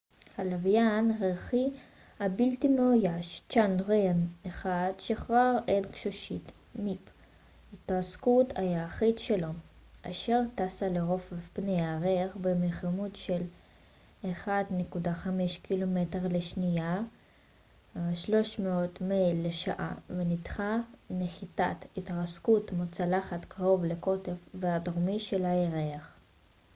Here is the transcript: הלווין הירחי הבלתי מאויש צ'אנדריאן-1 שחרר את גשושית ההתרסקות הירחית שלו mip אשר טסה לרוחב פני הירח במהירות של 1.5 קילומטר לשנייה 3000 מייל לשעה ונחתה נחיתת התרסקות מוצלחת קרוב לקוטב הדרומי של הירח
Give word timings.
הלווין 0.37 1.11
הירחי 1.19 1.69
הבלתי 2.19 2.67
מאויש 2.67 3.41
צ'אנדריאן-1 3.49 4.65
שחרר 4.99 5.57
את 5.65 5.91
גשושית 5.91 6.51
ההתרסקות 7.73 8.57
הירחית 8.57 9.17
שלו 9.19 9.47
mip 9.49 10.09
אשר 10.09 10.39
טסה 10.55 10.87
לרוחב 10.87 11.35
פני 11.53 11.77
הירח 11.85 12.35
במהירות 12.41 13.15
של 13.15 13.41
1.5 14.23 14.29
קילומטר 15.61 16.19
לשנייה 16.29 16.99
3000 18.13 19.07
מייל 19.07 19.45
לשעה 19.47 19.93
ונחתה 20.09 20.75
נחיתת 21.09 21.77
התרסקות 21.97 22.71
מוצלחת 22.71 23.45
קרוב 23.45 23.85
לקוטב 23.85 24.35
הדרומי 24.63 25.19
של 25.19 25.45
הירח 25.45 26.15